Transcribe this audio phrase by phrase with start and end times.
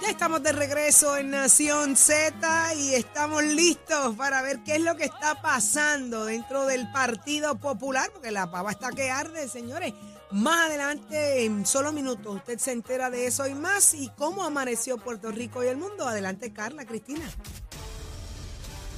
[0.00, 4.96] Ya estamos de regreso en Nación Z y estamos listos para ver qué es lo
[4.96, 9.92] que está pasando dentro del Partido Popular, porque la pava está que arde, señores.
[10.30, 14.98] Más adelante, en solo minutos, usted se entera de eso y más y cómo amaneció
[14.98, 16.06] Puerto Rico y el mundo.
[16.06, 17.24] Adelante, Carla, Cristina.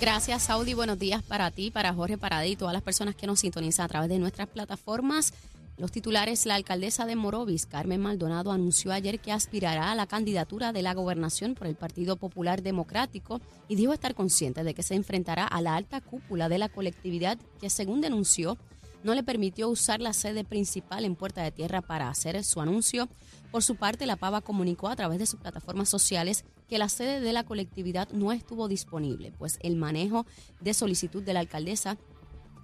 [0.00, 0.74] Gracias, Saudi.
[0.74, 3.88] Buenos días para ti, para Jorge Paradí y todas las personas que nos sintonizan a
[3.88, 5.32] través de nuestras plataformas.
[5.80, 10.74] Los titulares, la alcaldesa de Morovis, Carmen Maldonado, anunció ayer que aspirará a la candidatura
[10.74, 14.94] de la gobernación por el Partido Popular Democrático y dijo estar consciente de que se
[14.94, 18.58] enfrentará a la alta cúpula de la colectividad que, según denunció,
[19.04, 23.08] no le permitió usar la sede principal en Puerta de Tierra para hacer su anuncio.
[23.50, 27.20] Por su parte, la Pava comunicó a través de sus plataformas sociales que la sede
[27.20, 30.26] de la colectividad no estuvo disponible, pues el manejo
[30.60, 31.96] de solicitud de la alcaldesa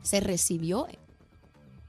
[0.02, 0.86] se recibió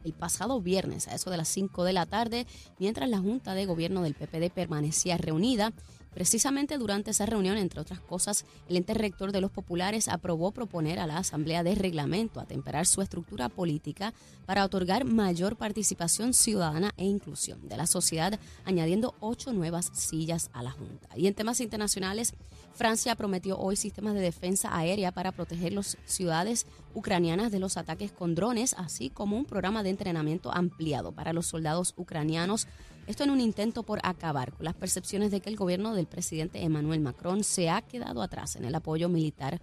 [0.08, 2.48] el pasado viernes a eso de las 5 de la tarde,
[2.80, 5.74] mientras la Junta de Gobierno del PPD permanecía reunida.
[6.14, 10.98] Precisamente durante esa reunión, entre otras cosas, el ente rector de los populares aprobó proponer
[10.98, 14.16] a la Asamblea de Reglamento atemperar su estructura política
[14.48, 20.64] para otorgar mayor participación ciudadana e inclusión de la sociedad, añadiendo ocho nuevas sillas a
[20.64, 21.10] la Junta.
[21.16, 22.34] Y en temas internacionales,
[22.78, 28.12] Francia prometió hoy sistemas de defensa aérea para proteger las ciudades ucranianas de los ataques
[28.12, 32.68] con drones, así como un programa de entrenamiento ampliado para los soldados ucranianos.
[33.08, 36.62] Esto en un intento por acabar con las percepciones de que el gobierno del presidente
[36.62, 39.60] Emmanuel Macron se ha quedado atrás en el apoyo militar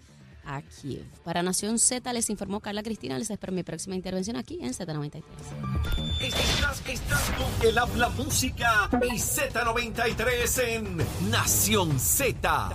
[0.46, 1.04] a Kiev.
[1.24, 3.18] Para Nación Z les informó Carla Cristina.
[3.18, 5.22] Les espero mi próxima intervención aquí en Z93.
[6.20, 12.70] Estás, estás con el habla música y Z93 en Nación Z.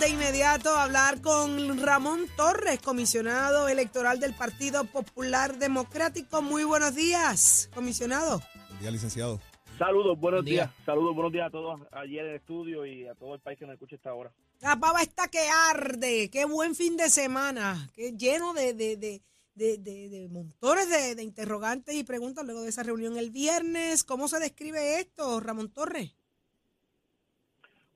[0.00, 6.40] de inmediato a hablar con Ramón Torres, comisionado electoral del Partido Popular Democrático.
[6.40, 8.40] Muy buenos días, comisionado.
[8.68, 9.40] Buen día, licenciado.
[9.80, 10.70] Saludos, buenos días.
[10.84, 13.64] Saludos, buenos días a todos ayer en el estudio y a todo el país que
[13.64, 14.30] nos escucha esta hora.
[14.60, 15.38] La pava está que
[15.72, 16.28] arde.
[16.30, 17.88] Qué buen fin de semana.
[17.94, 23.16] Qué lleno de, de, de, de montones de interrogantes y preguntas luego de esa reunión
[23.16, 24.04] el viernes.
[24.04, 26.14] ¿Cómo se describe esto, Ramón Torres?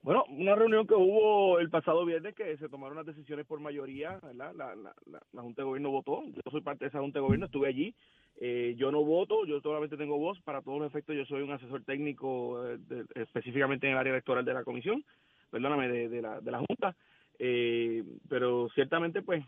[0.05, 4.19] Bueno, una reunión que hubo el pasado viernes que se tomaron las decisiones por mayoría,
[4.23, 4.55] ¿verdad?
[4.55, 4.95] La, la,
[5.33, 7.95] la, Junta de Gobierno votó, yo soy parte de esa Junta de Gobierno, estuve allí,
[8.41, 11.53] eh, yo no voto, yo solamente tengo voz, para todos los efectos yo soy un
[11.53, 12.79] asesor técnico eh,
[13.15, 15.05] específicamente en el área electoral de la comisión,
[15.51, 16.97] perdóname, de, de, la, de la Junta,
[17.39, 19.45] eh, pero ciertamente pues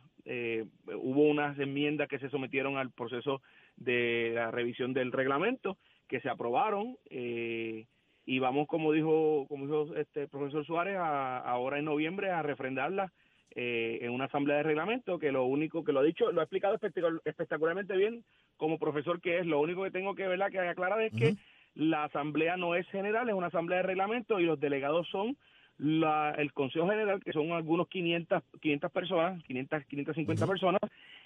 [0.96, 3.42] hubo unas enmiendas que se sometieron al proceso
[3.76, 5.76] de la revisión del reglamento
[6.08, 7.86] que se aprobaron, eh,
[8.24, 13.12] y vamos como dijo como dijo este profesor Suárez ahora en noviembre a refrendarla
[13.54, 16.44] eh, en una asamblea de reglamento que lo único que lo ha dicho lo ha
[16.44, 16.78] explicado
[17.24, 18.24] espectacularmente bien
[18.56, 19.46] como profesor que es.
[19.46, 21.36] Lo único que tengo que verdad que aclarar es que
[21.74, 25.36] la asamblea no es general es una asamblea de reglamento y los delegados son
[25.78, 30.80] la, el Consejo General, que son algunos 500, 500 personas, 500, 550 personas,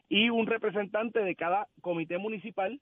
[0.09, 2.81] y un representante de cada comité municipal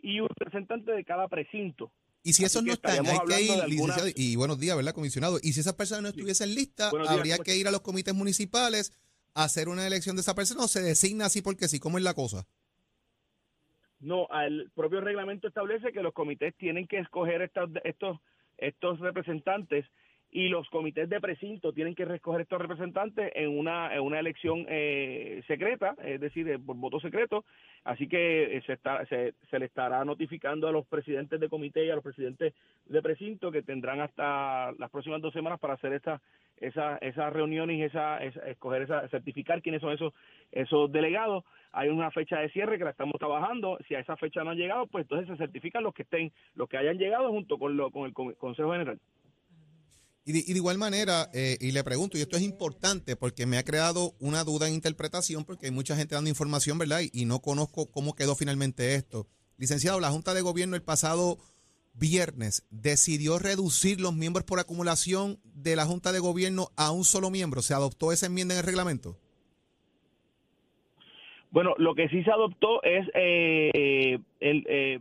[0.00, 1.90] y un representante de cada precinto.
[2.22, 5.38] Y si esos no están, hay que ir, y buenos días, ¿verdad, comisionado?
[5.42, 8.92] Y si esas personas no estuviesen listas, habría que ir a los comités municipales
[9.34, 12.04] a hacer una elección de esa persona o se designa así porque sí, ¿cómo es
[12.04, 12.46] la cosa?
[14.00, 18.18] No, el propio reglamento establece que los comités tienen que escoger estos, estos,
[18.58, 19.86] estos representantes
[20.32, 24.64] y los comités de precinto tienen que recoger estos representantes en una, en una elección
[24.68, 27.44] eh, secreta, es decir, eh, por voto secreto.
[27.82, 31.90] Así que eh, se, está, se, le estará notificando a los presidentes de comité y
[31.90, 32.54] a los presidentes
[32.86, 36.20] de precinto que tendrán hasta las próximas dos semanas para hacer esa,
[36.58, 40.14] esa, esa reunión y esa, escoger esa, certificar quiénes son esos,
[40.52, 41.44] esos delegados.
[41.72, 43.78] Hay una fecha de cierre que la estamos trabajando.
[43.88, 46.68] Si a esa fecha no han llegado, pues entonces se certifican los que estén, los
[46.68, 48.98] que hayan llegado junto con, lo, con el Consejo General.
[50.24, 53.64] Y de, igual manera, eh, y le pregunto, y esto es importante porque me ha
[53.64, 57.00] creado una duda en interpretación, porque hay mucha gente dando información, ¿verdad?
[57.12, 59.26] Y, no conozco cómo quedó finalmente esto.
[59.56, 61.38] Licenciado, la Junta de Gobierno el pasado
[61.94, 67.30] viernes decidió reducir los miembros por acumulación de la Junta de Gobierno a un solo
[67.30, 67.62] miembro.
[67.62, 69.16] ¿Se adoptó esa enmienda en el reglamento?
[71.50, 75.00] Bueno, lo que sí se adoptó es eh, el,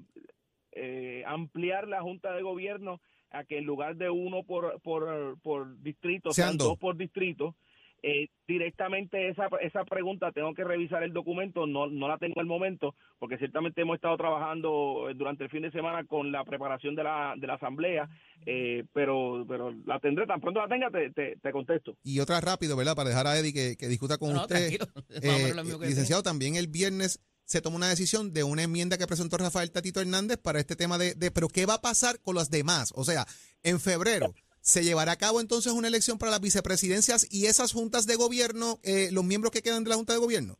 [0.71, 3.01] eh, ampliar la Junta de Gobierno
[3.31, 7.55] a que en lugar de uno por, por, por distrito, sean dos por distrito.
[8.01, 12.45] Eh, directamente esa, esa pregunta tengo que revisar el documento, no, no la tengo al
[12.45, 17.03] momento, porque ciertamente hemos estado trabajando durante el fin de semana con la preparación de
[17.03, 18.09] la, de la asamblea,
[18.45, 21.97] eh, pero, pero la tendré, tan pronto la tenga, te, te, contesto.
[22.01, 22.95] Y otra rápido, ¿verdad?
[22.95, 24.79] Para dejar a Eddie que, discuta con usted.
[25.21, 29.71] Eh, licenciado, también el viernes se toma una decisión de una enmienda que presentó Rafael
[29.71, 32.93] Tatito Hernández para este tema de, de, pero ¿qué va a pasar con las demás?
[32.95, 33.25] O sea,
[33.63, 38.05] en febrero se llevará a cabo entonces una elección para las vicepresidencias y esas juntas
[38.05, 40.59] de gobierno, eh, los miembros que quedan de la Junta de Gobierno.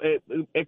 [0.00, 0.22] Eh,
[0.54, 0.66] eh,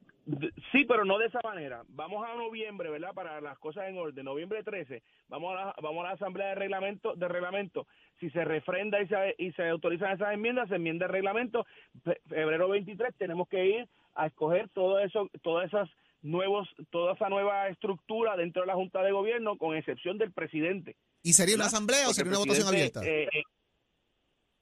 [0.78, 1.82] sí, pero no de esa manera.
[1.88, 3.12] Vamos a noviembre, ¿verdad?
[3.14, 4.25] Para las cosas en orden.
[4.25, 7.86] Noviembre 13, vamos a la, vamos a la asamblea de reglamento, de reglamento.
[8.20, 11.66] Si se refrenda y se, y se autorizan esas enmiendas, se enmienda el reglamento.
[12.04, 15.88] Fe- Febrero 23 tenemos que ir a escoger todo eso, todas esas
[16.22, 20.96] nuevos, toda esa nueva estructura dentro de la Junta de Gobierno, con excepción del presidente.
[21.22, 23.04] ¿Y sería una asamblea o Porque sería una votación abierta?
[23.04, 23.42] eh, eh,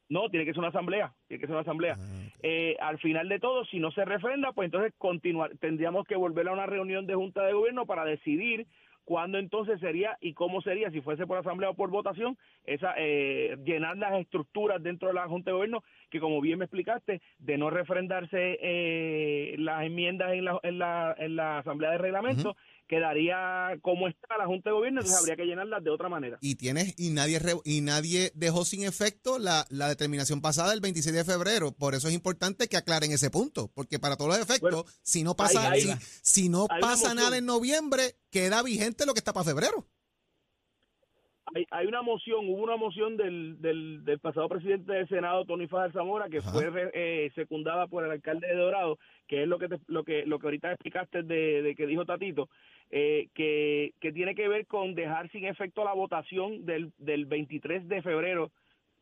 [0.08, 1.97] no, tiene que ser una asamblea, tiene que ser una asamblea.
[1.99, 2.29] Ah.
[2.43, 6.49] Eh, al final de todo, si no se refrenda, pues entonces continuar, tendríamos que volver
[6.49, 8.67] a una reunión de junta de gobierno para decidir
[9.06, 13.56] cuándo entonces sería y cómo sería, si fuese por asamblea o por votación, esa eh,
[13.64, 17.56] llenar las estructuras dentro de la junta de gobierno, que como bien me explicaste, de
[17.56, 22.56] no refrendarse eh, las enmiendas en la, en la, en la asamblea de reglamento,
[22.88, 26.38] quedaría como está la junta de gobierno, entonces habría que llenarlas de otra manera.
[26.41, 30.81] y tienes y nadie re- y nadie dejó sin efecto la, la determinación pasada del
[30.81, 31.73] 26 de febrero.
[31.73, 35.23] Por eso es importante que aclaren ese punto porque para todos los efectos Bueno, si
[35.23, 35.73] no pasa
[36.23, 39.87] si, no pasa nada en noviembre queda vigente lo que está para febrero
[41.54, 45.66] hay, hay una moción, hubo una moción del, del, del pasado presidente del Senado, Tony
[45.66, 46.50] Fajar Zamora, que Ajá.
[46.50, 50.26] fue eh, secundada por el alcalde de Dorado, que es lo que te- lo que
[50.26, 52.48] lo que ahorita explicaste de, de que dijo Tatito,
[52.90, 57.88] eh, que, que tiene que ver con dejar sin efecto la votación del, del 23
[57.88, 58.50] de febrero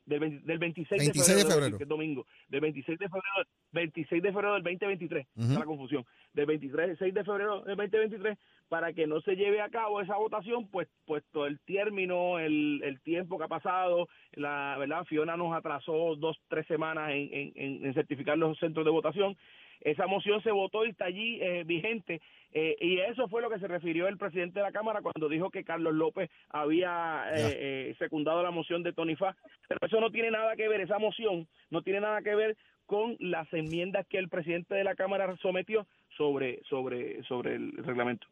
[0.06, 3.48] del, 20 del 26, 26 de de febrero, que es domingo, del 26 de febrero,
[3.72, 5.42] 26 de febrero del 2023, Ujú.
[5.44, 9.36] esa es la confusión, del 23, 6 de febrero del 2023, para que no se
[9.36, 14.08] lleve a cabo esa votación, pues puesto el término, el, el tiempo que ha pasado,
[14.32, 18.90] la verdad, Fiona nos atrasó dos, tres semanas en- en- en certificar los centros de
[18.90, 19.36] votación,
[19.84, 22.20] esa moción se votó y está allí eh, vigente,
[22.54, 25.50] eh, y eso fue lo que se refirió el presidente de la Cámara cuando dijo
[25.50, 29.36] que Carlos López había eh, eh, secundado la moción de Tony Faz.
[29.68, 33.16] Pero eso no tiene nada que ver, esa moción no tiene nada que ver con
[33.18, 35.86] las enmiendas que el presidente de la Cámara sometió
[36.16, 38.28] sobre, sobre, sobre el reglamento.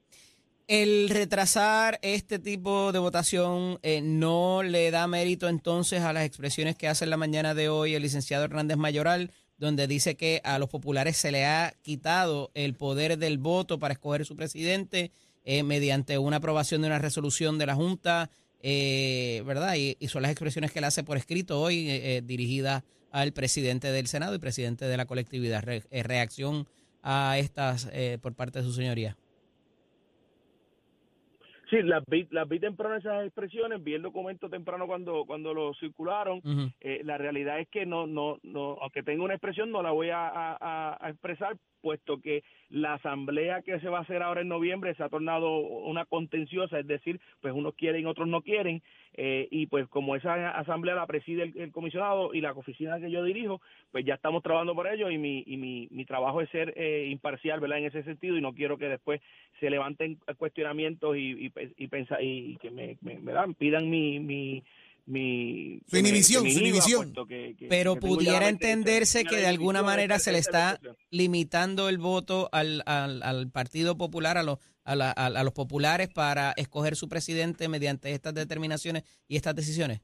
[0.69, 6.77] El retrasar este tipo de votación eh, no le da mérito entonces a las expresiones
[6.77, 10.59] que hace en la mañana de hoy el licenciado Hernández Mayoral, donde dice que a
[10.59, 15.13] los populares se le ha quitado el poder del voto para escoger su presidente
[15.45, 18.29] eh, mediante una aprobación de una resolución de la Junta,
[18.61, 19.77] eh, ¿verdad?
[19.77, 22.83] Y, son las expresiones que él hace por escrito hoy eh, eh, dirigidas
[23.13, 25.63] al presidente del Senado y presidente de la colectividad.
[25.69, 26.67] Eh, reacción
[27.05, 27.89] a estas
[28.21, 29.17] por parte de su señoría.
[31.73, 35.73] Sí, las vi, las vi temprano esas expresiones, vi el documento temprano cuando, cuando lo
[35.75, 36.41] circularon.
[36.81, 40.11] Eh, la realidad es que no, no, no, aunque tenga una expresión, no la voy
[40.11, 44.49] a- a- a expresar, puesto que la asamblea que se va a hacer ahora en
[44.49, 48.81] noviembre se ha tornado una contenciosa, es decir, pues unos quieren, otros no quieren,
[49.15, 53.11] eh, y pues como esa asamblea la preside el, el comisionado y la oficina que
[53.11, 56.49] yo dirijo, pues ya estamos trabajando por ello y mi, y mi, mi trabajo es
[56.51, 57.79] ser eh, imparcial, ¿verdad?
[57.79, 59.21] En ese sentido y no quiero que después
[59.61, 61.89] se levanten cuestionamientos y, y, y,
[62.21, 63.49] y que me, me- ¿verdad?
[63.59, 64.19] pidan mi...
[64.21, 64.63] mi
[65.05, 67.13] mi Su inhibición, inhibición.
[67.29, 70.79] que- que- Pero que pudiera entenderse que de alguna manera se le está
[71.11, 75.53] limitando el voto al, al, al Partido Popular, a los, a, la- a- a los
[75.53, 80.01] populares para escoger su presidente mediante estas determinaciones y estas decisiones.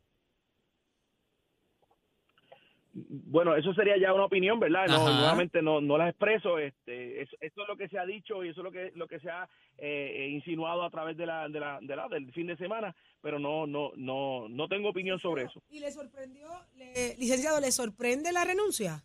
[3.08, 4.86] Bueno, eso sería ya una opinión, ¿verdad?
[4.88, 5.12] No, Ajá.
[5.18, 6.58] nuevamente no, no las expreso.
[6.58, 9.06] Este, eso, esto es lo que se ha dicho y eso es lo que lo
[9.06, 9.44] que se ha
[9.78, 12.94] eh, eh, insinuado a través de la, de la, de la- del fin de semana,
[13.20, 15.62] pero no no no no tengo opinión sobre eso.
[15.70, 19.04] ¿Y le sorprendió, le- licenciado, le sorprende la renuncia?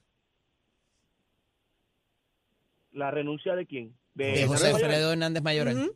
[2.92, 3.98] La renuncia de quién?
[4.14, 4.68] De Hernández José.
[4.86, 5.92] Alfredo Hernández Mayoral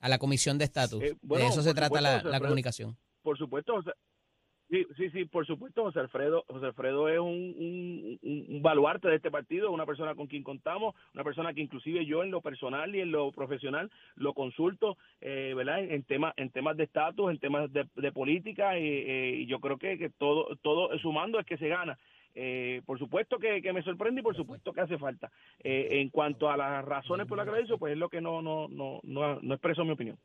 [0.00, 1.00] a la Comisión de Estatus.
[1.00, 2.96] Eh, bueno, de eso se trata supuesto, la, la comunicación.
[3.22, 3.92] Por supuesto, José-
[4.72, 8.18] sí, sí, sí, por supuesto, José Alfredo, José Alfredo es un,
[8.62, 12.30] baluarte de este partido, una persona con quien contamos, una persona que inclusive yo en
[12.30, 15.84] lo personal y en lo profesional lo consulto, eh, ¿verdad?
[15.84, 19.78] En temas, en temas de estatus, en temas de, política, y, eh, y yo creo
[19.78, 21.98] que, que todo, todo sumando es que se gana.
[22.34, 25.30] Eh, por supuesto que, que me sorprende y por supuesto que hace falta.
[25.62, 28.20] Eh, en cuanto a las razones por las que lo hizo, pues es lo que
[28.20, 30.16] no, no, no, no, no expreso mi opinión.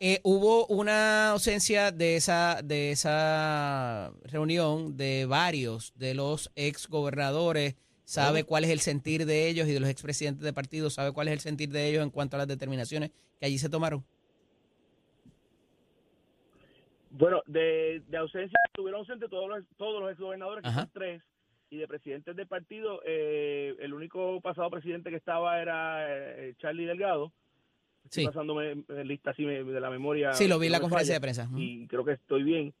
[0.00, 7.74] Eh, hubo una ausencia de esa, de esa reunión de varios de los ex gobernadores.
[8.04, 10.88] ¿Sabe cuál es el sentir de ellos y de los expresidentes de partido?
[10.88, 13.68] ¿Sabe cuál es el sentir de ellos en cuanto a las determinaciones que allí se
[13.68, 14.04] tomaron?
[17.10, 21.22] Bueno, de, de ausencia estuvieron ausentes todos los, todos los exgobernadores, que son tres.
[21.70, 26.86] y de presidentes del partido, eh, el único pasado presidente que estaba era eh, Charlie
[26.86, 27.32] Delgado.
[28.08, 28.26] Estoy Sí.
[28.26, 30.32] pasándome eh, lista así de la memoria.
[30.32, 31.46] Sí, lo vi en la no conferencia de prensa.
[31.56, 32.72] Y creo que estoy bien.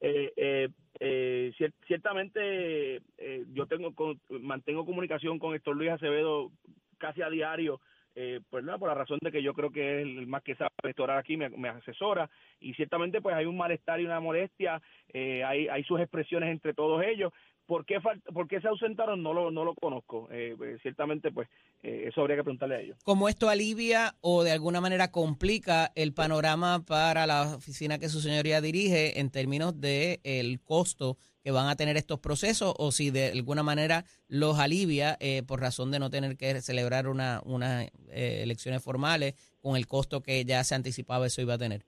[0.00, 6.50] Eh, eh, eh, cier- ciertamente eh, yo tengo con- mantengo comunicación con Héctor Luis Acevedo
[6.98, 7.80] casi a diario
[8.14, 10.54] eh, pues nada, por la razón de que yo creo que es el más que
[10.54, 12.28] sabe electoral aquí, me, me asesora
[12.60, 14.82] y ciertamente pues hay un malestar y una molestia,
[15.14, 17.32] hay, hay sus expresiones entre todos ellos.
[17.72, 17.96] ¿Por qué,
[18.34, 19.22] por qué se ausentaron?
[19.22, 20.28] No lo, no lo conozco.
[20.30, 21.48] Eh, pues, ciertamente pues
[21.82, 22.98] eh, eso habría que preguntarle a ellos.
[23.02, 28.20] ¿Cómo esto alivia o de alguna manera complica el panorama para la oficina que su
[28.20, 33.10] señoría dirige en términos de el costo que van a tener estos procesos o si
[33.10, 37.86] de alguna manera los alivia eh, por razón de no tener que celebrar una, unas
[38.10, 41.86] eh, elecciones formales con el costo que ya se anticipaba eso iba a tener?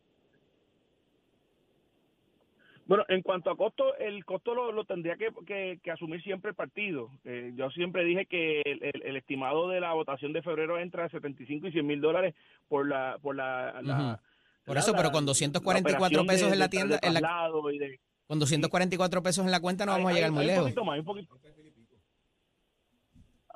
[2.86, 6.50] Bueno, en cuanto a costo, el costo lo, lo tendría que, que- que asumir siempre
[6.50, 7.10] el partido.
[7.24, 11.06] Eh, yo siempre dije que el, el- el estimado de la votación de febrero entra
[11.06, 12.34] a 75 y 100 mil dólares
[12.68, 13.18] por la...
[13.22, 14.20] Por, la, la-.
[14.66, 17.20] Por eso, la- pero con la 244 operación pesos de- en la tienda, en la-
[18.26, 20.64] Con 244 pesos en la cuenta no vamos a llegar muy lejos.
[20.64, 21.38] Un poquito más, un poquito,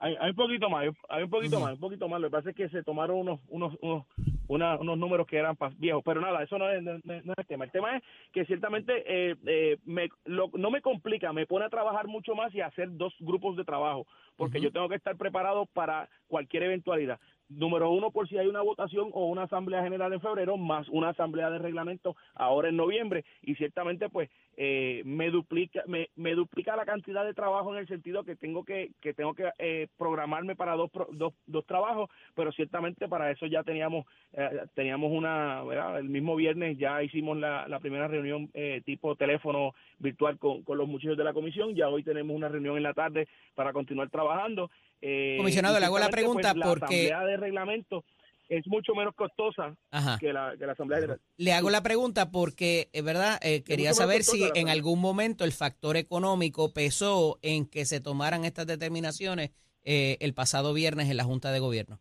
[0.00, 2.21] hay, hay un poquito más, hay un poquito más, un poquito más.
[2.21, 4.05] Lo que pasa es que se tomaron unos unos unos,
[4.49, 7.64] una- unos números que eran viejos, pero nada, eso no es, no, es el tema.
[7.64, 8.02] El tema es
[8.33, 12.55] que ciertamente eh, eh, me, lo- no me complica, me pone a trabajar mucho más
[12.55, 16.62] y a hacer dos grupos de trabajo, porque yo tengo que estar preparado para cualquier
[16.64, 17.19] eventualidad.
[17.49, 21.11] Número uno, por si hay una votación o una asamblea general en febrero, más una
[21.11, 26.76] asamblea de reglamento ahora en noviembre, y ciertamente pues eh, me duplica me, me duplica
[26.76, 30.57] la cantidad de trabajo en el sentido que tengo que que tengo que eh, programarme
[30.57, 36.00] para dos, dos dos trabajos pero ciertamente para eso ya teníamos eh, teníamos una ¿verdad?
[36.00, 40.78] el mismo viernes ya hicimos la, la primera reunión eh, tipo teléfono virtual con, con
[40.78, 41.75] los muchachos de la comisión.
[41.75, 45.99] Ya hoy tenemos una reunión en la tarde para continuar trabajando eh, Comisionado, le hago
[45.99, 48.05] la ciertamente, pregunta pues, la porque- asamblea de reglamento
[48.49, 49.76] es mucho menos costosa
[50.19, 51.21] que la, que la asamblea general.
[51.37, 55.00] Le hago la pregunta porque, es verdad, eh, quería mucho más saber si en algún
[55.00, 59.50] momento el factor económico pesó en que se tomaran estas determinaciones
[59.85, 62.00] eh, el pasado viernes en la Junta de Gobierno.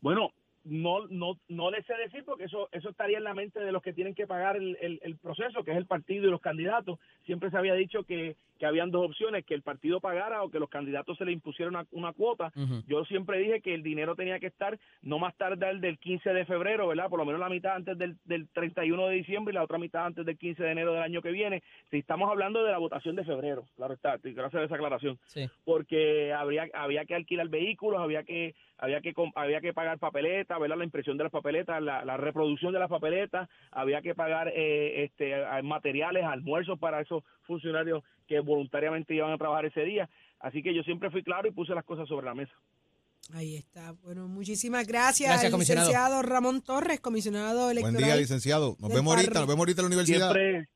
[0.00, 0.32] Bueno,
[0.64, 3.82] no, no, no le sé decir porque eso, eso estaría en la mente de los
[3.82, 6.98] que tienen que pagar el, el, el proceso, que es el partido y los candidatos.
[7.24, 10.58] Siempre se había dicho que, que habían dos opciones, que el partido pagara o que
[10.58, 12.52] los candidatos se le impusiera una, una cuota.
[12.86, 16.44] Yo siempre dije que el dinero tenía que estar no más tardar del 15 de
[16.44, 17.08] febrero, ¿verdad?
[17.08, 20.04] Por lo menos la mitad antes del, del 31 de diciembre y la otra mitad
[20.04, 21.62] antes del 15 de enero del año que viene.
[21.90, 25.48] Si estamos hablando de la votación de febrero, claro está, gracias a esa aclaración Sí.
[25.64, 30.58] porque habría había que alquilar vehículos, había que había que com- había que pagar papeletas,
[30.58, 30.76] ¿verdad?
[30.78, 35.04] La impresión de las papeletas, la, la reproducción de las papeletas, había que pagar eh,
[35.04, 40.08] este materiales, almuerzos para esos funcionarios que voluntariamente iban a trabajar ese día.
[40.40, 42.52] Así que yo siempre fui claro y puse las cosas sobre la mesa.
[43.34, 43.92] Ahí está.
[44.02, 45.88] Bueno, muchísimas gracias, Gracias, al comisionado.
[45.88, 48.02] licenciado Ramón Torres, comisionado Buen electoral.
[48.04, 48.76] día, licenciado.
[48.80, 50.32] Nos vemos ahorita, nos vemos ahorita en la universidad.
[50.32, 50.68] Siempre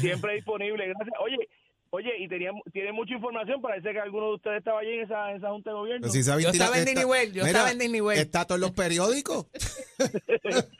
[0.00, 0.86] siempre disponible.
[0.86, 1.16] Gracias.
[1.20, 1.48] Oye,
[1.94, 5.30] Oye, y tenía, tiene mucha información, parece que alguno de ustedes estaba allí en esa,
[5.30, 6.08] en esa junta de gobierno.
[6.08, 8.20] Si sabe Yo tira- estaba en está- Disney World, yo Mira, estaba en Disney World.
[8.20, 9.46] Está todo en los periódicos.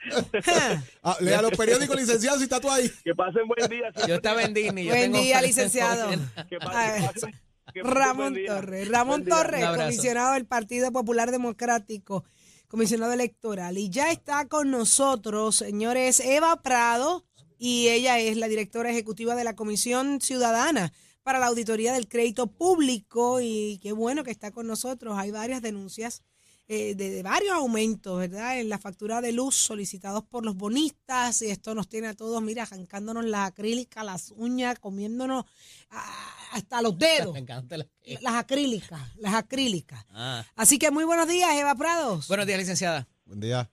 [1.03, 2.89] Ah, lea los periódicos, licenciado, si está tú ahí.
[3.03, 3.91] Que pasen buen día.
[4.07, 4.85] Yo estaba en Disney.
[4.85, 6.09] yo Buen tengo- día, licenciado.
[6.49, 7.33] Que pasen, Ay, que pasen-
[7.73, 8.35] que pasen Ramón.
[8.45, 8.89] Torres.
[8.89, 9.25] Ramón.
[9.25, 12.23] Torres, comisionado del Partido Popular Democrático,
[12.67, 13.77] comisionado electoral.
[13.77, 17.25] Y ya está con nosotros, señores, Eva Prado,
[17.59, 20.93] y ella es la directora ejecutiva de la Comisión Ciudadana
[21.23, 23.39] para la Auditoría del Crédito Público.
[23.41, 25.15] Y qué bueno que está con nosotros.
[25.17, 26.21] Hay varias denuncias
[26.67, 28.59] eh, de, de varios aumentos, ¿verdad?
[28.59, 31.41] En la factura de luz solicitados por los bonistas.
[31.41, 35.45] Y esto nos tiene a todos, mira, arrancándonos las acrílicas, las uñas, comiéndonos
[35.91, 37.33] ah, hasta los dedos.
[37.33, 37.87] Me encanta la-
[38.21, 40.05] Las acrílicas, las acrílicas.
[40.11, 40.45] Ah.
[40.55, 42.27] Así que muy buenos días, Eva Prados.
[42.27, 43.07] Buenos días, licenciada.
[43.25, 43.69] Buen día.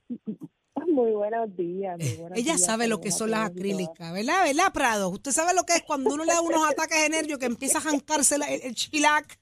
[0.88, 1.98] Muy buenos días.
[1.98, 4.44] muy buenos Ella días, sabe lo que son las acrílicas, ¿verdad?
[4.44, 5.08] ¿Verdad, Prado?
[5.10, 7.78] Usted sabe lo que es cuando uno le da unos ataques de nervio que empieza
[7.78, 9.38] a jancarse la- el, el chilac.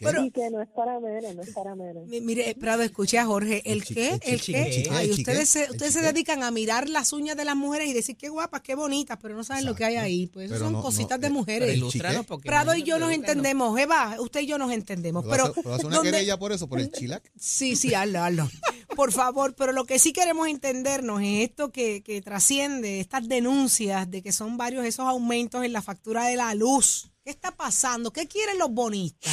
[0.00, 2.06] Pero- Y que no es para menos, no es para menos.
[2.06, 3.62] Mi- Mire, Prado, escuche a Jorge.
[3.64, 4.08] ¿El, El qué?
[4.08, 4.70] el ¿El chique, qué?
[4.70, 7.92] chique, Ay, ustedes se, ustedes se dedican a mirar las uñas de las mujeres y
[7.92, 10.26] decir qué guapas, qué bonitas, pero no saben lo que hay ahí.
[10.28, 11.80] Pues eso Pero son no- no, cositas de eh, mujeres.
[12.00, 15.24] pero porque Prado y yo nos entendemos, Eva, usted y yo nos entendemos.
[15.24, 17.30] ¿Puedo Pero hacer una ¿dónde- querella por eso, por el chilac?
[17.38, 18.50] Sí, sí, hazlo, hazlo.
[18.94, 24.08] Por favor, pero lo que sí queremos entendernos es esto que, que trasciende, estas denuncias
[24.08, 27.10] de que son varios esos aumentos en la factura de la luz.
[27.24, 28.12] ¿Qué está pasando?
[28.12, 29.32] ¿Qué quieren los bonistas?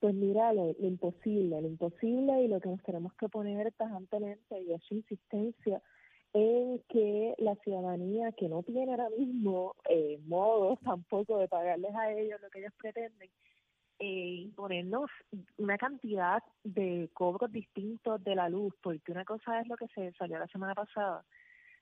[0.00, 4.72] Pues mira, lo, imposible, lo imposible y lo que nos tenemos que poner tajantemente y
[4.72, 5.82] es su insistencia
[6.32, 12.12] en que la ciudadanía que no tiene ahora mismo eh, modos tampoco de pagarles a
[12.12, 13.28] ellos lo que ellos pretenden,
[13.98, 15.10] eh, imponernos
[15.58, 20.12] una cantidad de cobros distintos de la luz, porque una cosa es lo que se
[20.12, 21.26] salió la semana pasada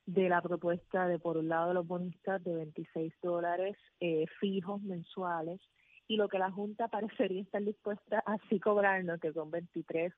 [0.06, 5.60] de la propuesta de, por un lado, los bonistas de 26 dólares eh, fijos mensuales
[6.08, 10.12] y lo que la Junta parecería estar dispuesta a así cobrarnos, que son 23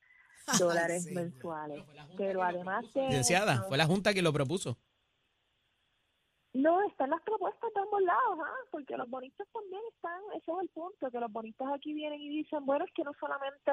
[0.88, 1.14] dólares Sí.
[1.14, 1.85] mensuales.
[2.16, 4.78] Pero además de Licenciada, eso- fue la Junta que lo propuso.
[6.52, 8.54] No, están las propuestas de ambos lados, ¿ah?
[8.73, 12.28] porque los bonistas también están, ese es el punto, que los bonistas aquí vienen y
[12.28, 13.73] dicen, bueno, es que no solamente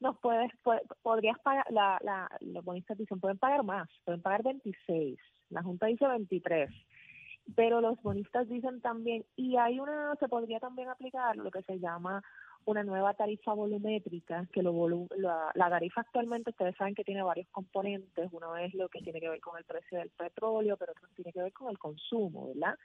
[0.00, 4.42] nos puedes, po- podrías pagar, la, la, los bonistas dicen, pueden pagar más, pueden pagar
[4.42, 6.68] 26, la Junta dice 23,
[7.54, 11.78] pero los bonistas dicen también, y hay una, se podría también aplicar lo que se
[11.78, 12.22] llama
[12.64, 17.48] una nueva tarifa volumétrica, que lo volu- la, tarifa actualmente ustedes saben que tiene varios
[17.48, 21.08] componentes, uno es lo que tiene que ver con el precio del petróleo, pero otro
[21.16, 22.78] tiene que ver con el consumo, ¿verdad?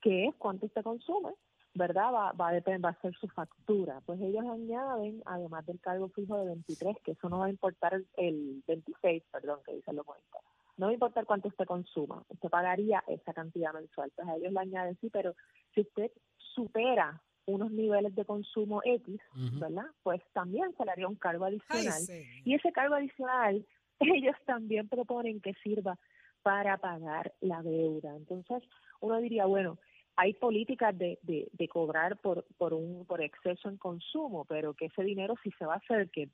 [0.00, 1.34] Que es cuánto usted consume,
[1.74, 2.12] ¿verdad?
[2.12, 4.00] Va, va, a depender, va a ser su factura.
[4.06, 7.94] Pues ellos añaden, además del cargo fijo de 23, que eso no va a importar
[7.94, 10.42] el, el 26, perdón, que dicen los bonistas.
[10.76, 14.12] No va a importar cuánto usted consuma, usted pagaría esa cantidad mensual.
[14.14, 15.34] Pues a ellos le añaden, sí, pero
[15.74, 16.10] si usted
[16.54, 19.20] supera unos niveles de consumo X.
[19.60, 19.86] ¿verdad?
[20.02, 22.02] Pues también se le haría un cargo adicional.
[22.44, 23.64] Y ese cargo adicional,
[24.00, 25.98] ellos también proponen que sirva
[26.42, 28.14] para pagar la deuda.
[28.16, 28.62] Entonces,
[29.00, 29.78] uno diría, bueno,
[30.16, 35.02] hay políticas de, de, cobrar por, por un por exceso en consumo, pero que ese
[35.02, 36.26] dinero si se va a hacer, que,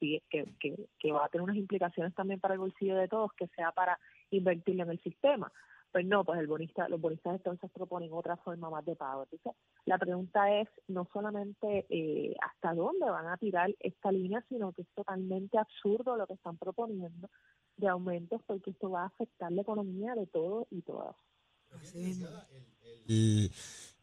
[1.12, 3.98] va a tener unas implicaciones también para el bolsillo de todos, que sea para
[4.30, 5.50] invertirlo en el sistema.
[5.90, 9.26] Pues no, pues el bonista, los bonistas entonces proponen otra forma más de pago.
[9.84, 14.82] La pregunta es no solamente eh, hasta dónde van a tirar esta línea, sino que
[14.82, 17.28] es totalmente absurdo lo que están proponiendo
[17.76, 21.16] de aumentos, porque esto va a afectar la economía de todos y todas.
[23.09, 23.52] El-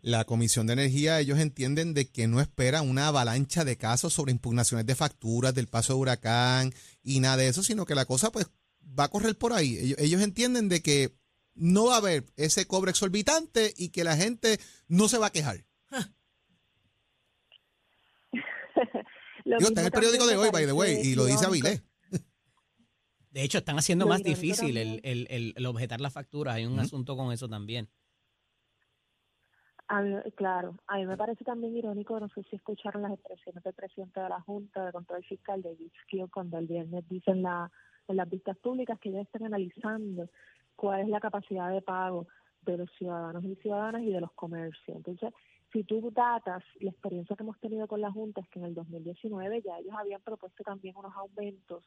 [0.01, 4.31] la Comisión de Energía, ellos entienden de que no esperan una avalancha de casos sobre
[4.31, 8.31] impugnaciones de facturas del paso de huracán y nada de eso, sino que la cosa
[8.31, 8.47] pues
[8.97, 9.77] va a correr por ahí.
[9.77, 11.13] Ellos, ellos entienden de que
[11.53, 15.31] no va a haber ese cobre exorbitante y que la gente no se va a
[15.31, 15.65] quejar.
[19.45, 21.45] Lo Digo, está en el periódico de hoy, by the way, y lo dice.
[21.45, 21.81] Avilés.
[23.31, 26.55] De hecho, están haciendo más difícil el, el, el, el objetar las facturas.
[26.55, 27.87] Hay un asunto con eso también.
[29.87, 33.63] A mí- claro, a mí me parece también irónico, no sé si escucharon las expresiones
[33.63, 37.71] del presidente de la Junta de Control Fiscal de Gitzkio cuando el viernes dicen la,
[38.07, 40.29] en las vistas públicas que ya están analizando
[40.75, 42.27] cuál es la capacidad de pago
[42.61, 44.95] de los ciudadanos y ciudadanas y de los comercios.
[44.97, 45.33] Entonces,
[45.73, 48.75] si tú datas la experiencia que hemos tenido con la Junta, es que en el
[48.75, 51.83] 2019 ya ellos habían propuesto también unos aumentos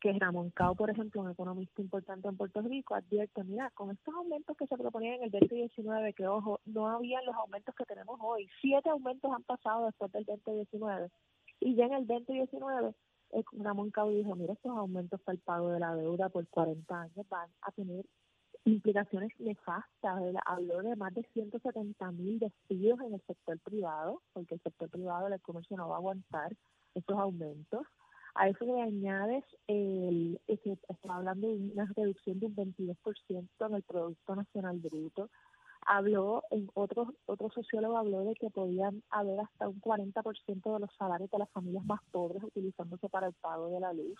[0.00, 4.14] que Ramón Cao, por ejemplo, un economista importante en Puerto Rico, advierte, mira, con estos
[4.14, 8.18] aumentos que se proponían en el 2019, que ojo, no habían los aumentos que tenemos
[8.22, 8.48] hoy.
[8.60, 11.10] Siete aumentos han pasado después del 2019.
[11.60, 12.94] Y ya en el 2019,
[13.32, 17.00] eh, Ramón Cao dijo, mira, estos aumentos para el pago de la deuda por 40
[17.00, 18.04] años van a tener
[18.64, 20.22] implicaciones nefastas.
[20.46, 25.28] Habló de más de 170 mil despidos en el sector privado, porque el sector privado
[25.28, 26.56] del comercio no va a aguantar
[26.94, 27.86] estos aumentos.
[28.40, 33.74] A eso le añades, el, que está hablando de una reducción de un 22% en
[33.74, 35.28] el Producto Nacional Bruto.
[35.86, 40.90] Habló, en otro, otro sociólogo habló de que podían haber hasta un 40% de los
[40.96, 44.18] salarios de las familias más pobres utilizándose para el pago de la luz.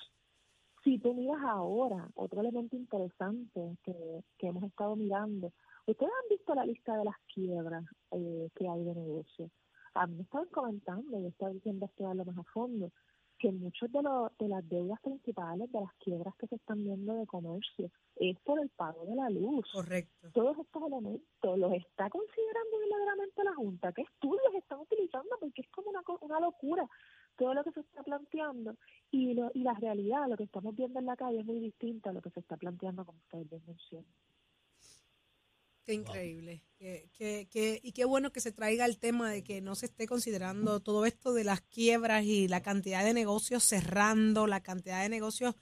[0.85, 5.51] Si tú miras ahora, otro elemento interesante que, que hemos estado mirando,
[5.87, 9.51] ustedes han visto la lista de las quiebras eh, que hay de negocios.
[9.95, 12.93] A mí me estaban comentando, y estaba diciendo investigarlo más a fondo,
[13.41, 17.15] que muchos de, los de las deudas principales de las quiebras que se están viendo
[17.15, 19.67] de comercio es por el pago de la luz.
[19.73, 20.31] Correcto.
[20.33, 23.93] Todos estos elementos los está considerando verdaderamente la Junta.
[23.93, 25.31] ¿Qué estudios están utilizando?
[25.41, 26.87] Porque es como una, una locura
[27.37, 28.77] todo lo que se está planteando
[29.11, 32.11] y, lo, y la realidad, lo que estamos viendo en la calle es muy distinta
[32.11, 34.13] a lo que se está planteando como ustedes bien mencionan.
[35.91, 36.65] Qué increíble.
[36.79, 39.87] Qué- qué- qué- y qué bueno que se traiga el tema de que no se
[39.87, 45.03] esté considerando todo esto de las quiebras y la cantidad de negocios cerrando, la cantidad
[45.03, 45.55] de negocios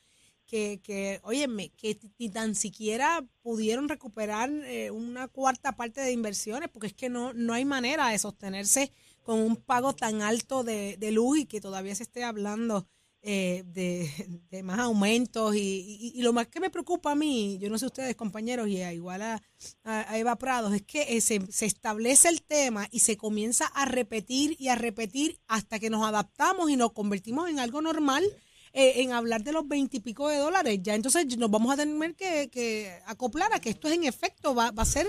[0.47, 6.69] que, que óyeme, que ni tan siquiera pudieron recuperar eh, una cuarta parte de inversiones,
[6.71, 10.97] porque es que no, no hay manera de sostenerse con un pago tan alto de,
[10.99, 12.87] de luz y que todavía se esté hablando
[13.23, 14.11] eh, de,
[14.51, 17.77] de más aumentos y, y- y lo más que me preocupa a mí, yo no
[17.79, 19.43] sé ustedes compañeros y a, igual a,
[19.85, 23.67] a- a Eva Prados, es que eh, se, se establece el tema y se comienza
[23.67, 28.25] a repetir y a repetir hasta que nos adaptamos y nos convertimos en algo normal
[28.73, 30.79] eh, en hablar de los veintipico de dólares.
[30.83, 34.55] Ya entonces nos vamos a tener que, que acoplar a que esto es en efecto,
[34.55, 35.07] va, va a ser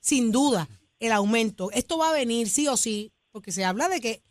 [0.00, 0.68] sin duda
[0.98, 1.70] el aumento.
[1.72, 4.22] Esto va a venir sí o sí, porque se habla de que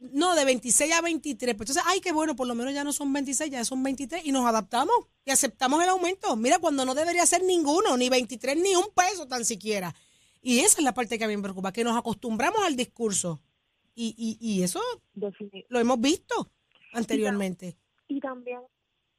[0.00, 1.54] no, de 26 a 23.
[1.54, 4.24] Pues entonces, ay, qué bueno, por lo menos ya no son 26, ya son 23
[4.24, 6.34] y nos adaptamos y aceptamos el aumento.
[6.36, 9.94] Mira, cuando no debería ser ninguno, ni 23, ni un peso tan siquiera.
[10.42, 13.40] Y esa es la parte que a mí me preocupa, que nos acostumbramos al discurso.
[13.94, 14.80] Y, y, y eso
[15.68, 16.50] lo hemos visto
[16.94, 17.76] anteriormente.
[18.08, 18.60] Y, también,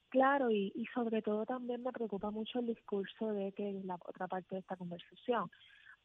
[0.09, 4.27] claro, y, y sobre todo también me preocupa mucho el discurso de que la otra
[4.27, 5.51] parte de esta conversación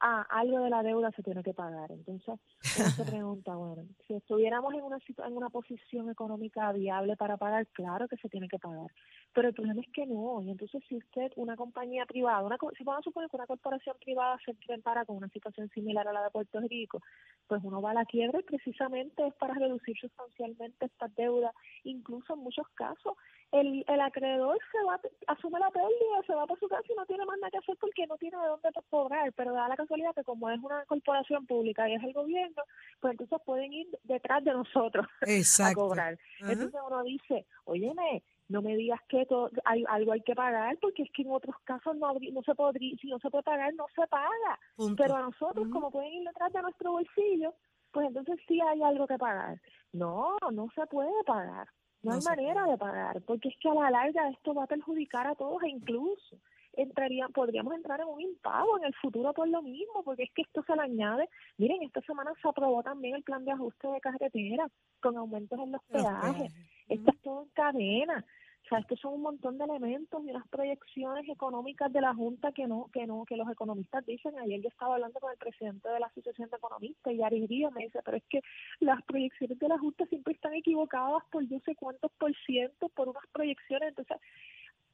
[0.00, 1.90] ah, algo de la deuda se tiene que pagar.
[1.92, 7.66] Entonces, se pregunta, bueno, si estuviéramos en una, en una posición económica viable para pagar,
[7.68, 8.90] claro que se tiene que pagar.
[9.32, 10.40] Pero el problema es que no.
[10.42, 13.96] Y entonces, si usted, una compañía privada, una, si vamos a suponer que una corporación
[14.02, 17.00] privada se enfrentara con una situación similar a la de Puerto Rico,
[17.46, 21.54] pues uno va a la quiebra y precisamente es para reducir sustancialmente estas deudas.
[21.84, 23.14] Incluso en muchos casos,
[23.52, 27.06] el, el acreedor se va, asume la pérdida, se va por su casa y no
[27.06, 29.32] tiene más nada que hacer porque no tiene de dónde cobrar.
[29.32, 32.62] Pero da la casualidad que como es una corporación pública y es el gobierno,
[33.00, 35.06] pues entonces pueden ir detrás de nosotros
[35.62, 36.18] a cobrar.
[36.40, 41.02] Entonces uno dice, óyeme, no me digas que todo, hay, algo hay que pagar porque
[41.02, 43.86] es que en otros casos no, no se podría, si no se puede pagar, no
[43.94, 44.58] se paga.
[44.96, 47.54] Pero a nosotros, como pueden ir detrás de nuestro bolsillo,
[47.92, 49.60] pues entonces sí hay algo que pagar.
[49.92, 51.66] No, no se puede pagar.
[52.06, 55.26] No, hay manera de pagar, porque es que a la larga esto va a perjudicar
[55.26, 56.36] a todos e incluso
[56.76, 60.42] entraría, podríamos entrar en un impago en el futuro por lo mismo, porque es que
[60.42, 61.28] esto se le añade.
[61.56, 64.68] Miren, esta semana se aprobó también el plan de ajuste de carretera
[65.00, 66.52] con aumentos en los peajes.
[66.88, 68.24] Esto es todo en cadena.
[68.66, 72.50] O sea, estos son un montón de elementos y unas proyecciones económicas de la Junta
[72.50, 74.36] que no, que no, que los economistas dicen.
[74.40, 77.72] Ayer yo estaba hablando con el presidente de la Asociación de Economistas y Ari Díaz
[77.72, 78.40] me dice, pero es que
[78.80, 83.08] las proyecciones de la Junta siempre están equivocadas por yo sé cuántos por ciento, por
[83.08, 83.90] unas proyecciones.
[83.90, 84.16] Entonces,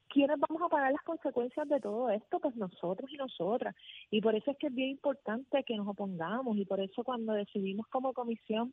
[0.07, 2.39] ¿quiénes vamos a pagar las consecuencias de todo esto?
[2.39, 3.75] Pues nosotros y nosotras.
[4.11, 7.33] Y por eso es que es bien importante que nos opongamos y por eso cuando
[7.33, 8.71] decidimos como comisión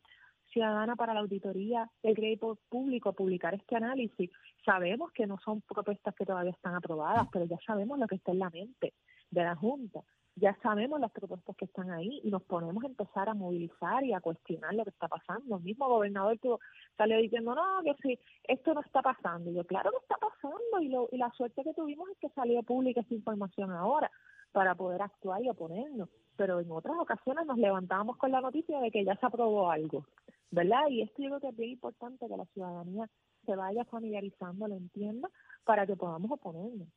[0.51, 4.29] ciudadana para la auditoría del crédito público publicar este análisis,
[4.65, 8.31] sabemos que no son propuestas que todavía están aprobadas, pero ya sabemos lo que está
[8.31, 8.93] en la mente
[9.31, 10.01] de la Junta.
[10.35, 14.13] Ya sabemos las propuestas que están ahí y nos ponemos a empezar a movilizar y
[14.13, 15.57] a cuestionar lo que está pasando.
[15.57, 16.59] El mismo gobernador tuvo,
[16.97, 19.51] salió diciendo, no, que sí, esto no está pasando.
[19.51, 22.29] Y yo, claro que está pasando y, lo, y la suerte que tuvimos es que
[22.29, 24.09] salió pública esta información ahora
[24.53, 26.09] para poder actuar y oponernos.
[26.37, 30.05] Pero en otras ocasiones nos levantábamos con la noticia de que ya se aprobó algo.
[30.51, 30.87] ¿Verdad?
[30.89, 33.09] Y esto yo creo que es bien importante que la ciudadanía
[33.45, 35.29] se vaya familiarizando, lo entienda,
[35.63, 36.87] para que podamos oponernos.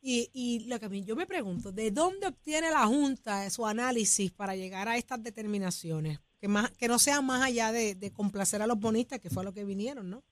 [0.00, 3.66] Y, y lo que a mí, yo me pregunto, ¿de dónde obtiene la Junta su
[3.66, 6.20] análisis para llegar a estas determinaciones?
[6.38, 9.44] Que, más, que no sean más allá de, complacer a los bonistas, que fue a
[9.44, 10.22] lo que vinieron, ¿no?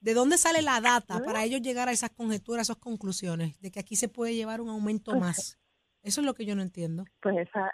[0.00, 3.70] ¿De dónde sale la data para ellos llegar a esas conjeturas, a esas conclusiones, de
[3.70, 5.58] que aquí se puede llevar un aumento más?
[6.02, 7.04] Eso es lo que yo no entiendo.
[7.22, 7.72] Pues esa,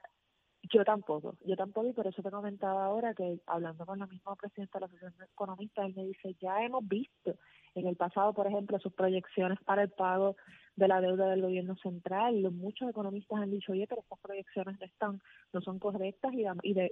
[0.62, 4.37] yo tampoco, yo tampoco y por eso te comentaba ahora que hablando con la misma
[4.37, 7.35] presidenta de la Asociación de Economistas, él me dice, ya hemos visto
[7.75, 10.37] en el pasado, por ejemplo, sus proyecciones para el pago
[10.77, 12.51] de la deuda del gobierno central.
[12.53, 15.20] Muchos economistas han dicho, oye, pero estas proyecciones no están,
[15.53, 16.44] no son correctas y,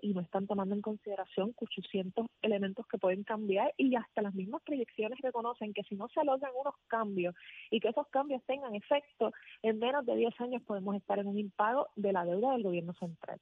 [0.02, 4.62] y, no están tomando en consideración 800 elementos que pueden cambiar y hasta las mismas
[4.62, 7.35] proyecciones reconocen que si no se logran unos cambios
[7.70, 11.38] y que esos cambios tengan efecto, en menos de 10 años podemos estar en un
[11.38, 13.40] impago de la deuda del gobierno central.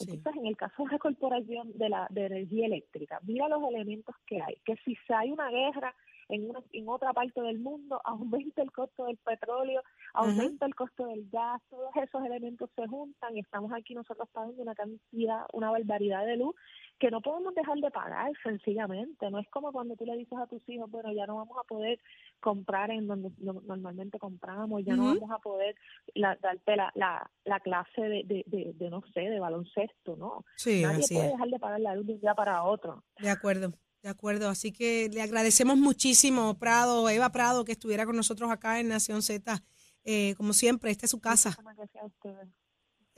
[0.00, 4.14] Entonces, en el caso de la corporación de la de energía eléctrica, mira los elementos
[4.26, 5.94] que hay, que si hay una guerra
[6.28, 9.82] en, una, en otra parte del mundo, aumenta el costo del petróleo,
[10.14, 14.62] aumenta el costo del gas, todos esos elementos se juntan y estamos aquí nosotros pagando
[14.62, 16.54] una cantidad, una barbaridad de luz
[16.98, 19.30] que no podemos dejar de pagar sencillamente.
[19.30, 21.64] No es como cuando tú le dices a tus hijos, bueno, ya no vamos a
[21.64, 21.98] poder
[22.40, 25.76] comprar en donde normalmente compramos, ya no vamos a poder
[26.14, 30.44] la, darte la, la, la clase de, de, de, no sé, de baloncesto, ¿no?
[30.56, 33.04] Sí, Nadie puede dejar de pagar la luz de un día para otro.
[33.20, 33.72] De acuerdo.
[34.00, 38.78] De acuerdo, así que le agradecemos muchísimo, Prado, Eva Prado, que estuviera con nosotros acá
[38.78, 39.60] en Nación Z.
[40.04, 41.56] Eh, como siempre, esta es su casa.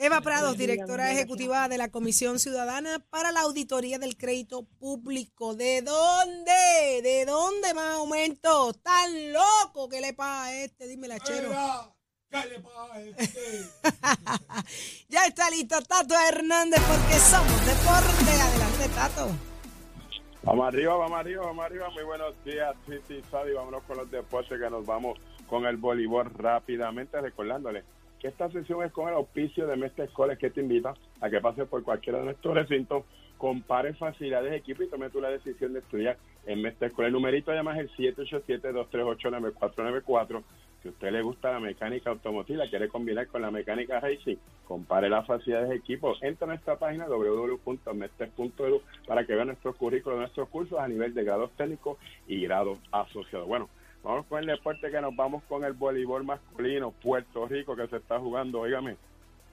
[0.03, 5.55] Eva Prado, directora ejecutiva de la Comisión Ciudadana para la Auditoría del Crédito Público.
[5.55, 7.03] ¿De dónde?
[7.03, 8.73] ¿De dónde más aumento?
[8.73, 10.89] ¡Tan loco que le pasa a este!
[10.89, 11.51] Dime la chero.
[12.31, 13.69] ¿Qué le pasa a este?
[15.11, 18.41] ya está listo Tato Hernández porque somos deporte.
[18.41, 19.29] Adelante, Tato.
[20.45, 21.91] Vamos arriba, vamos arriba, vamos arriba.
[21.91, 23.53] Muy buenos días, Titi Sadi.
[23.53, 27.85] Vámonos con los deportes que nos vamos con el voleibol rápidamente, recordándole
[28.21, 31.41] que esta sesión es con el auspicio de Mestre Escoles que te invita a que
[31.41, 33.05] pases por cualquiera de nuestros recintos
[33.41, 37.07] compare facilidades de equipo y tome tú la decisión de estudiar en Mestre Escuela.
[37.07, 40.43] El numerito además es el 787-238-9494.
[40.83, 44.37] Si a usted le gusta la mecánica automotriz, la quiere combinar con la mecánica racing,
[44.67, 46.15] compare las facilidades de equipo.
[46.21, 51.25] Entra a nuestra página www.mestre.edu para que vea nuestros currículos, nuestros cursos a nivel de
[51.25, 53.49] grados técnicos y grados asociados.
[53.49, 53.71] Bueno,
[54.03, 57.97] vamos con el deporte que nos vamos con el voleibol masculino, Puerto Rico, que se
[57.97, 58.97] está jugando, óigame,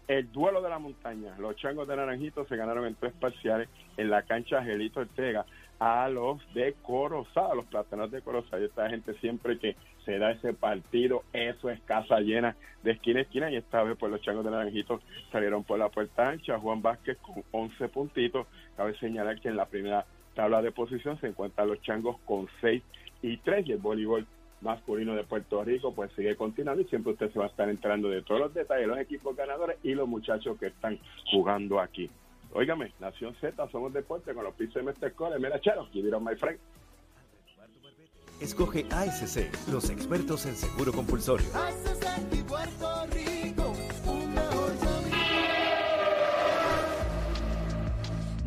[0.08, 1.36] el duelo de la montaña.
[1.38, 5.46] Los changos de Naranjito se ganaron en tres parciales en la cancha Angelito Ortega
[5.80, 8.62] a los de Corozal, a los platanos de Corozal.
[8.62, 13.20] Y esta gente siempre que se da ese partido, eso es casa llena de esquina
[13.20, 13.52] a esquina.
[13.52, 16.58] Y esta vez, pues los changos de Naranjito salieron por la puerta ancha.
[16.58, 18.48] Juan Vázquez con 11 puntitos.
[18.78, 20.06] Cabe señalar que en la primera
[20.36, 22.82] tabla de posición se encuentran los changos con 6
[23.24, 24.26] y 3 y el voleibol
[24.62, 28.10] masculino de Puerto Rico, pues sigue continuando y siempre usted se va a estar enterando
[28.10, 31.00] de todos los detalles, los equipos ganadores y los muchachos que están
[31.32, 32.10] jugando aquí.
[32.54, 35.38] Óigame, Nación Z, somos deporte con los pisos de Mestre Core.
[35.38, 36.58] Mira, Chero, give it on my friend.
[38.40, 41.48] Escoge ASC, los expertos en seguro compulsorio.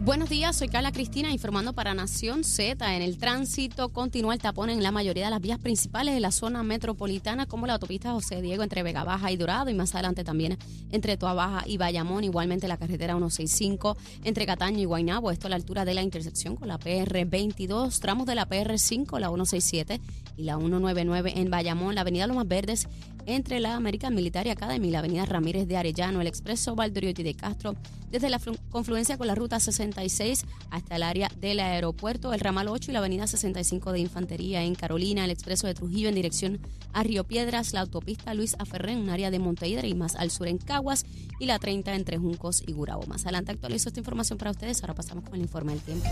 [0.03, 2.97] Buenos días, soy Carla Cristina informando para Nación Z.
[2.97, 6.33] En el tránsito continúa el tapón en la mayoría de las vías principales de la
[6.33, 10.25] zona metropolitana, como la autopista José Diego entre Vega Baja y Dorado, y más adelante
[10.25, 10.57] también
[10.91, 15.51] entre Toa Baja y Bayamón, igualmente la carretera 165 entre Cataño y Guaynabo, esto a
[15.51, 19.29] la altura de la intersección con la PR 22, tramos de la PR 5, la
[19.29, 20.01] 167
[20.40, 22.88] y la 199 en Bayamón, la avenida Lomas Verdes
[23.26, 27.74] entre la American Military Academy, la avenida Ramírez de Arellano, el expreso Valdoriotti de Castro,
[28.11, 32.90] desde la confluencia con la ruta 66 hasta el área del aeropuerto, el ramal 8
[32.90, 36.59] y la avenida 65 de Infantería en Carolina, el expreso de Trujillo en dirección
[36.92, 40.31] a Río Piedras, la autopista Luis Aferré en un área de Monteidre y más al
[40.31, 41.05] sur en Caguas
[41.38, 43.07] y la 30 entre Juncos y Gurabo.
[43.07, 46.09] Más adelante actualizo esta información para ustedes, ahora pasamos con el informe del tiempo.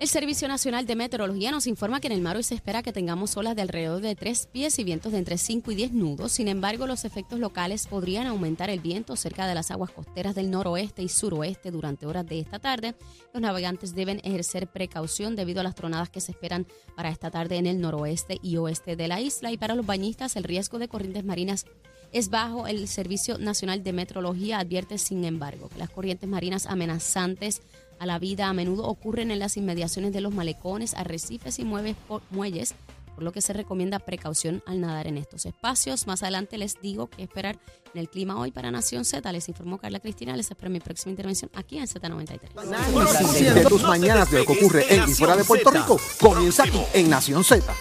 [0.00, 2.92] El Servicio Nacional de Meteorología nos informa que en el mar hoy se espera que
[2.92, 6.30] tengamos olas de alrededor de 3 pies y vientos de entre 5 y 10 nudos.
[6.30, 10.52] Sin embargo, los efectos locales podrían aumentar el viento cerca de las aguas costeras del
[10.52, 12.94] noroeste y suroeste durante horas de esta tarde.
[13.34, 17.56] Los navegantes deben ejercer precaución debido a las tronadas que se esperan para esta tarde
[17.56, 19.50] en el noroeste y oeste de la isla.
[19.50, 21.66] Y para los bañistas, el riesgo de corrientes marinas
[22.12, 22.68] es bajo.
[22.68, 27.62] El Servicio Nacional de Meteorología advierte, sin embargo, que las corrientes marinas amenazantes
[27.98, 32.74] a la vida a menudo ocurren en las inmediaciones de los malecones, arrecifes y muelles,
[33.14, 36.06] por lo que se recomienda precaución al nadar en estos espacios.
[36.06, 37.58] Más adelante les digo qué esperar
[37.92, 39.32] en el clima hoy para Nación Z.
[39.32, 40.36] Les informó Carla Cristina.
[40.36, 43.54] Les espero mi próxima intervención aquí en Z93.
[43.54, 46.80] De tus mañanas de lo que ocurre en y fuera de Puerto Rico comienza aquí
[46.94, 47.74] en Nación Z.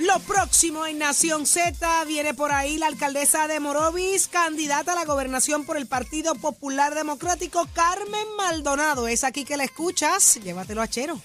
[0.00, 5.04] Lo próximo en Nación Z viene por ahí la alcaldesa de Morovis, candidata a la
[5.04, 9.08] gobernación por el Partido Popular Democrático, Carmen Maldonado.
[9.08, 10.40] Es aquí que la escuchas.
[10.42, 11.20] Llévatelo a Chero.